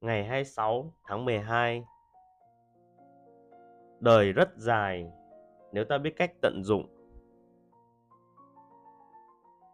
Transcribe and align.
ngày 0.00 0.24
26 0.24 0.92
tháng 1.04 1.24
12. 1.24 1.84
Đời 4.00 4.32
rất 4.32 4.48
dài 4.56 5.12
nếu 5.72 5.84
ta 5.84 5.98
biết 5.98 6.16
cách 6.16 6.32
tận 6.42 6.64
dụng. 6.64 6.86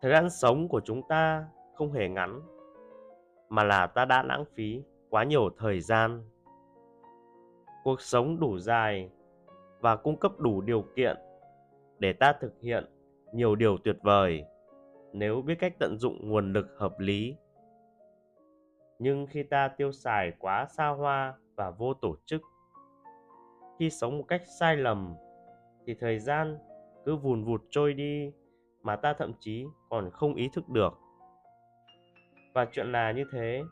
Thời 0.02 0.12
gian 0.12 0.30
sống 0.30 0.68
của 0.68 0.80
chúng 0.84 1.02
ta 1.08 1.48
không 1.74 1.92
hề 1.92 2.08
ngắn, 2.08 2.40
mà 3.48 3.64
là 3.64 3.86
ta 3.86 4.04
đã 4.04 4.22
lãng 4.22 4.44
phí 4.54 4.82
quá 5.10 5.24
nhiều 5.24 5.50
thời 5.58 5.81
gian. 5.81 6.24
Cuộc 7.85 8.01
sống 8.01 8.40
đủ 8.40 8.58
dài 8.58 9.11
và 9.81 9.97
cung 9.97 10.17
cấp 10.17 10.33
đủ 10.38 10.61
điều 10.61 10.85
kiện 10.97 11.17
để 11.99 12.13
ta 12.13 12.33
thực 12.40 12.61
hiện 12.61 12.85
nhiều 13.33 13.54
điều 13.54 13.79
tuyệt 13.85 13.97
vời 14.03 14.45
nếu 15.13 15.43
biết 15.43 15.54
cách 15.58 15.72
tận 15.79 15.97
dụng 15.99 16.30
nguồn 16.30 16.52
lực 16.52 16.66
hợp 16.79 17.01
lý 17.01 17.37
nhưng 18.98 19.27
khi 19.27 19.42
ta 19.42 19.69
tiêu 19.69 19.92
xài 19.92 20.33
quá 20.38 20.66
xa 20.66 20.88
hoa 20.88 21.34
và 21.56 21.70
vô 21.70 21.95
tổ 21.95 22.16
chức, 22.25 22.43
khi 23.79 23.91
sống 23.91 24.19
một 24.19 24.25
cách 24.29 24.43
sai 24.59 24.77
lầm, 24.77 25.15
thì 25.87 25.95
thời 25.95 26.19
gian 26.19 26.59
cứ 27.05 27.17
vùn 27.17 27.45
vụt 27.45 27.62
trôi 27.70 27.95
đi 27.95 28.33
mà 28.83 28.97
ta 28.97 29.12
thậm 29.12 29.33
chí 29.41 29.67
còn 29.89 30.11
không 30.11 30.34
ý 30.34 30.48
thức 30.53 30.69
được. 30.69 30.98
Và 32.55 32.65
chuyện 32.73 32.93
là 32.93 33.12
như 33.12 33.25
thế. 33.33 33.62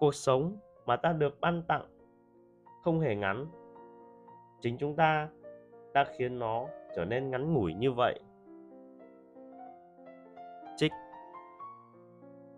Cuộc 0.00 0.14
sống 0.14 0.56
mà 0.86 0.96
ta 0.96 1.12
được 1.12 1.40
ban 1.40 1.62
tặng 1.62 1.86
không 2.82 3.00
hề 3.00 3.14
ngắn. 3.14 3.46
Chính 4.60 4.78
chúng 4.78 4.96
ta 4.96 5.28
đã 5.94 6.04
khiến 6.16 6.38
nó 6.38 6.66
trở 6.96 7.04
nên 7.04 7.30
ngắn 7.30 7.54
ngủi 7.54 7.74
như 7.74 7.92
vậy. 7.92 8.20
Trích 10.76 10.92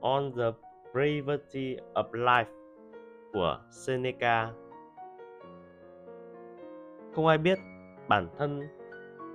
on 0.01 0.33
the 0.37 0.51
Brevity 0.93 1.77
of 1.95 2.11
Life 2.11 2.45
của 3.33 3.61
Seneca. 3.71 4.53
Không 7.15 7.27
ai 7.27 7.39
biết 7.39 7.59
bản 8.09 8.29
thân 8.39 8.61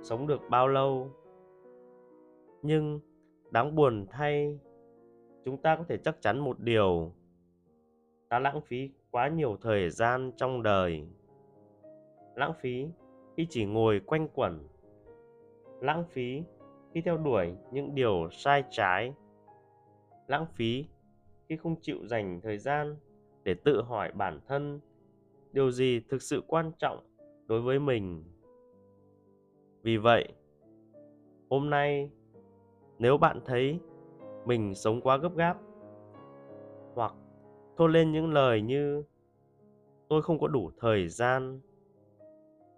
sống 0.02 0.26
được 0.26 0.40
bao 0.50 0.68
lâu, 0.68 1.10
nhưng 2.62 3.00
đáng 3.50 3.74
buồn 3.74 4.06
thay, 4.10 4.58
chúng 5.44 5.56
ta 5.56 5.76
có 5.76 5.84
thể 5.88 5.96
chắc 5.96 6.20
chắn 6.20 6.38
một 6.38 6.60
điều, 6.60 7.12
ta 8.28 8.38
lãng 8.38 8.60
phí 8.60 8.90
quá 9.10 9.28
nhiều 9.28 9.56
thời 9.62 9.90
gian 9.90 10.32
trong 10.36 10.62
đời. 10.62 11.08
Lãng 12.34 12.52
phí 12.60 12.88
khi 13.36 13.46
chỉ 13.50 13.64
ngồi 13.64 14.00
quanh 14.06 14.28
quẩn, 14.34 14.68
lãng 15.80 16.04
phí 16.04 16.42
khi 16.92 17.00
theo 17.00 17.16
đuổi 17.16 17.54
những 17.72 17.94
điều 17.94 18.28
sai 18.30 18.64
trái, 18.70 19.14
lãng 20.26 20.46
phí 20.46 20.86
khi 21.48 21.56
không 21.56 21.80
chịu 21.80 21.96
dành 22.06 22.40
thời 22.42 22.58
gian 22.58 22.96
để 23.44 23.54
tự 23.54 23.82
hỏi 23.82 24.12
bản 24.14 24.40
thân, 24.48 24.80
điều 25.52 25.70
gì 25.70 26.00
thực 26.08 26.22
sự 26.22 26.42
quan 26.46 26.72
trọng 26.78 26.98
đối 27.46 27.60
với 27.60 27.78
mình? 27.78 28.24
Vì 29.82 29.96
vậy, 29.96 30.28
hôm 31.50 31.70
nay, 31.70 32.10
nếu 32.98 33.18
bạn 33.18 33.40
thấy 33.44 33.80
mình 34.44 34.74
sống 34.74 35.00
quá 35.00 35.16
gấp 35.16 35.36
gáp, 35.36 35.58
hoặc 36.94 37.14
thốt 37.76 37.86
lên 37.86 38.12
những 38.12 38.32
lời 38.32 38.62
như, 38.62 39.04
tôi 40.08 40.22
không 40.22 40.38
có 40.38 40.48
đủ 40.48 40.70
thời 40.80 41.08
gian, 41.08 41.60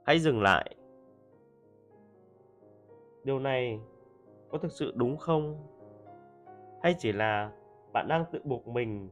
hãy 0.04 0.18
dừng 0.18 0.42
lại. 0.42 0.76
Điều 3.24 3.38
này 3.38 3.80
có 4.48 4.58
thực 4.58 4.72
sự 4.72 4.92
đúng 4.94 5.16
không? 5.16 5.66
Hay 6.82 6.94
chỉ 6.98 7.12
là 7.12 7.52
bạn 7.92 8.08
đang 8.08 8.24
tự 8.32 8.40
buộc 8.44 8.68
mình 8.68 9.10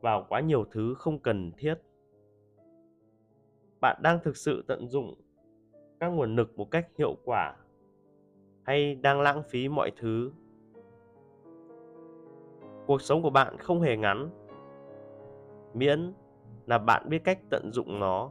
vào 0.00 0.26
quá 0.28 0.40
nhiều 0.40 0.64
thứ 0.70 0.94
không 0.94 1.18
cần 1.18 1.52
thiết. 1.56 1.74
Bạn 3.80 4.00
đang 4.02 4.18
thực 4.22 4.36
sự 4.36 4.64
tận 4.66 4.88
dụng 4.88 5.14
các 6.00 6.08
nguồn 6.08 6.36
lực 6.36 6.58
một 6.58 6.70
cách 6.70 6.88
hiệu 6.98 7.16
quả 7.24 7.56
hay 8.62 8.94
đang 8.94 9.20
lãng 9.20 9.42
phí 9.42 9.68
mọi 9.68 9.90
thứ? 9.96 10.32
Cuộc 12.86 13.02
sống 13.02 13.22
của 13.22 13.30
bạn 13.30 13.58
không 13.58 13.80
hề 13.80 13.96
ngắn. 13.96 14.30
Miễn 15.74 16.12
là 16.66 16.78
bạn 16.78 17.08
biết 17.08 17.24
cách 17.24 17.38
tận 17.50 17.70
dụng 17.72 18.00
nó. 18.00 18.30